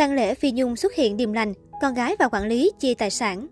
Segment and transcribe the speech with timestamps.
[0.00, 3.10] Tăng lễ Phi Nhung xuất hiện điềm lành, con gái và quản lý chia tài
[3.10, 3.46] sản.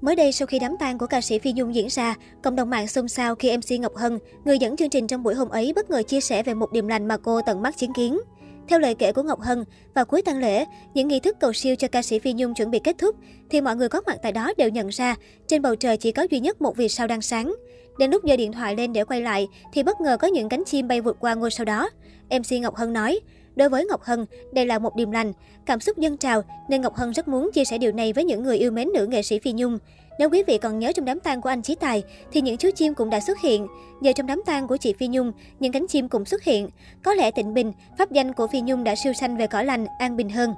[0.00, 2.70] Mới đây, sau khi đám tang của ca sĩ Phi Nhung diễn ra, cộng đồng
[2.70, 5.72] mạng xôn xao khi MC Ngọc Hân, người dẫn chương trình trong buổi hôm ấy
[5.72, 8.20] bất ngờ chia sẻ về một điềm lành mà cô tận mắt chứng kiến.
[8.68, 11.76] Theo lời kể của Ngọc Hân, vào cuối tang lễ, những nghi thức cầu siêu
[11.76, 13.16] cho ca sĩ Phi Nhung chuẩn bị kết thúc,
[13.50, 15.16] thì mọi người có mặt tại đó đều nhận ra
[15.46, 17.54] trên bầu trời chỉ có duy nhất một vì sao đang sáng.
[17.98, 20.64] Đến lúc giơ điện thoại lên để quay lại, thì bất ngờ có những cánh
[20.64, 21.90] chim bay vượt qua ngôi sao đó.
[22.30, 23.20] MC Ngọc Hân nói,
[23.56, 25.32] Đối với Ngọc Hân, đây là một điềm lành,
[25.66, 28.42] cảm xúc dân trào nên Ngọc Hân rất muốn chia sẻ điều này với những
[28.42, 29.78] người yêu mến nữ nghệ sĩ Phi Nhung.
[30.18, 32.02] Nếu quý vị còn nhớ trong đám tang của anh Chí Tài
[32.32, 33.66] thì những chú chim cũng đã xuất hiện.
[34.02, 36.68] Giờ trong đám tang của chị Phi Nhung, những cánh chim cũng xuất hiện.
[37.02, 39.86] Có lẽ Tịnh Bình, pháp danh của Phi Nhung đã siêu sanh về cõi lành,
[39.98, 40.54] an bình hơn.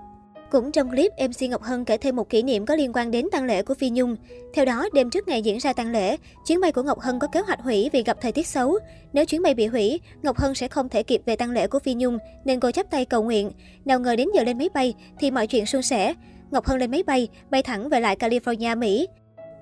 [0.50, 3.28] Cũng trong clip, MC Ngọc Hân kể thêm một kỷ niệm có liên quan đến
[3.32, 4.16] tang lễ của Phi Nhung.
[4.54, 7.26] Theo đó, đêm trước ngày diễn ra tang lễ, chuyến bay của Ngọc Hân có
[7.26, 8.78] kế hoạch hủy vì gặp thời tiết xấu.
[9.12, 11.78] Nếu chuyến bay bị hủy, Ngọc Hân sẽ không thể kịp về tang lễ của
[11.78, 13.50] Phi Nhung, nên cô chắp tay cầu nguyện.
[13.84, 16.14] Nào ngờ đến giờ lên máy bay thì mọi chuyện suôn sẻ.
[16.50, 19.06] Ngọc Hân lên máy bay, bay thẳng về lại California, Mỹ.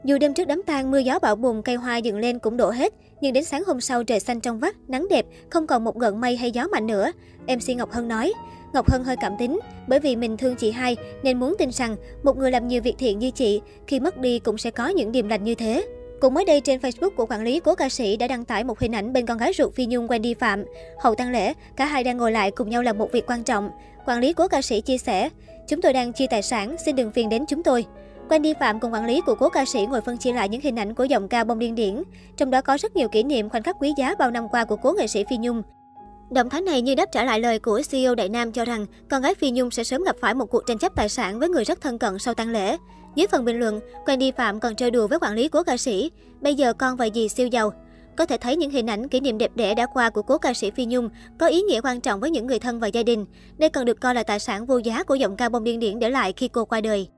[0.05, 2.71] Dù đêm trước đám tang mưa gió bão bùng, cây hoa dựng lên cũng đổ
[2.71, 2.93] hết,
[3.25, 6.21] nhưng đến sáng hôm sau trời xanh trong vắt, nắng đẹp, không còn một gợn
[6.21, 7.13] mây hay gió mạnh nữa.
[7.47, 8.33] MC Ngọc Hân nói,
[8.73, 11.97] Ngọc Hân hơi cảm tính, bởi vì mình thương chị hai nên muốn tin rằng
[12.23, 15.13] một người làm nhiều việc thiện như chị, khi mất đi cũng sẽ có những
[15.13, 15.87] điềm lành như thế.
[16.21, 18.79] Cũng mới đây trên Facebook của quản lý cố ca sĩ đã đăng tải một
[18.79, 20.65] hình ảnh bên con gái ruột Phi Nhung Wendy Phạm.
[20.99, 23.71] Hậu tang lễ, cả hai đang ngồi lại cùng nhau làm một việc quan trọng.
[24.07, 25.29] Quản lý cố ca sĩ chia sẻ,
[25.69, 27.85] chúng tôi đang chia tài sản, xin đừng phiền đến chúng tôi.
[28.29, 30.79] Wendy Phạm cùng quản lý của cố ca sĩ ngồi phân chia lại những hình
[30.79, 32.03] ảnh của giọng ca bông điên điển.
[32.37, 34.77] Trong đó có rất nhiều kỷ niệm khoảnh khắc quý giá bao năm qua của
[34.77, 35.63] cố nghệ sĩ Phi Nhung.
[36.31, 39.23] Động thái này như đáp trả lại lời của CEO Đại Nam cho rằng con
[39.23, 41.65] gái Phi Nhung sẽ sớm gặp phải một cuộc tranh chấp tài sản với người
[41.65, 42.77] rất thân cận sau tang lễ.
[43.15, 46.11] Dưới phần bình luận, Wendy Phạm còn chơi đùa với quản lý của ca sĩ.
[46.41, 47.73] Bây giờ con và dì siêu giàu.
[48.17, 50.55] Có thể thấy những hình ảnh kỷ niệm đẹp đẽ đã qua của cố ca
[50.55, 53.27] sĩ Phi Nhung có ý nghĩa quan trọng với những người thân và gia đình.
[53.59, 55.99] Đây còn được coi là tài sản vô giá của giọng ca bông điên điển
[55.99, 57.09] để lại khi cô qua đời.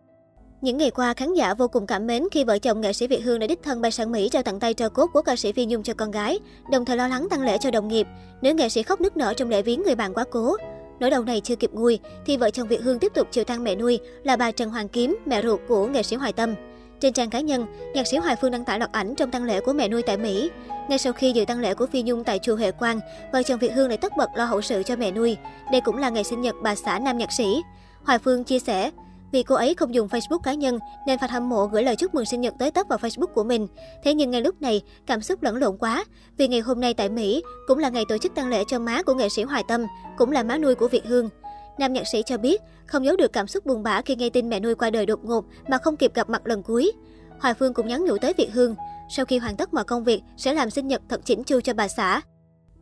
[0.61, 3.25] Những ngày qua, khán giả vô cùng cảm mến khi vợ chồng nghệ sĩ Việt
[3.25, 5.53] Hương đã đích thân bay sang Mỹ trao tặng tay trò cốt của ca sĩ
[5.53, 6.39] Phi Nhung cho con gái,
[6.71, 8.07] đồng thời lo lắng tăng lễ cho đồng nghiệp.
[8.43, 10.57] Nữ nghệ sĩ khóc nức nở trong lễ viếng người bạn quá cố.
[11.01, 13.65] Nỗi đầu này chưa kịp nguôi, thì vợ chồng Việt Hương tiếp tục chịu tang
[13.65, 16.55] mẹ nuôi là bà Trần Hoàng Kiếm, mẹ ruột của nghệ sĩ Hoài Tâm.
[17.01, 19.61] Trên trang cá nhân, nhạc sĩ Hoài Phương đăng tải loạt ảnh trong tang lễ
[19.61, 20.51] của mẹ nuôi tại Mỹ.
[20.89, 23.01] Ngay sau khi dự tang lễ của Phi Nhung tại chùa Huệ Quang,
[23.33, 25.37] vợ chồng Việt Hương lại tất bật lo hậu sự cho mẹ nuôi.
[25.73, 27.63] Đây cũng là ngày sinh nhật bà xã nam nhạc sĩ.
[28.05, 28.91] Hoài Phương chia sẻ,
[29.33, 32.15] vì cô ấy không dùng Facebook cá nhân nên fan hâm mộ gửi lời chúc
[32.15, 33.67] mừng sinh nhật tới tấp vào Facebook của mình.
[34.05, 36.05] Thế nhưng ngay lúc này, cảm xúc lẫn lộn quá.
[36.37, 39.03] Vì ngày hôm nay tại Mỹ cũng là ngày tổ chức tang lễ cho má
[39.03, 39.87] của nghệ sĩ Hoài Tâm,
[40.17, 41.29] cũng là má nuôi của Việt Hương.
[41.79, 44.49] Nam nhạc sĩ cho biết, không giấu được cảm xúc buồn bã khi nghe tin
[44.49, 46.93] mẹ nuôi qua đời đột ngột mà không kịp gặp mặt lần cuối.
[47.41, 48.75] Hoài Phương cũng nhắn nhủ tới Việt Hương,
[49.09, 51.75] sau khi hoàn tất mọi công việc sẽ làm sinh nhật thật chỉnh chu cho
[51.75, 52.21] bà xã.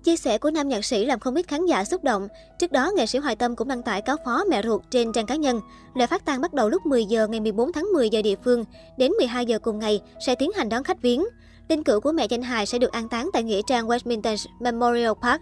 [0.04, 2.28] Chia sẻ của nam nhạc sĩ làm không ít khán giả xúc động.
[2.58, 5.26] Trước đó, nghệ sĩ Hoài Tâm cũng đăng tải cáo phó mẹ ruột trên trang
[5.26, 5.60] cá nhân.
[5.94, 8.64] Lễ phát tang bắt đầu lúc 10 giờ ngày 14 tháng 10 giờ địa phương,
[8.98, 11.24] đến 12 giờ cùng ngày sẽ tiến hành đón khách viếng.
[11.68, 15.12] Linh cữu của mẹ danh hài sẽ được an táng tại nghĩa trang Westminster Memorial
[15.22, 15.40] Park.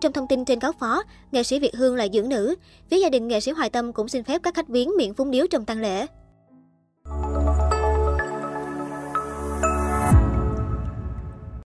[0.00, 1.02] Trong thông tin trên cáo phó,
[1.32, 2.54] nghệ sĩ Việt Hương là dưỡng nữ.
[2.90, 5.30] Phía gia đình nghệ sĩ Hoài Tâm cũng xin phép các khách viếng miễn phúng
[5.30, 6.06] điếu trong tang lễ.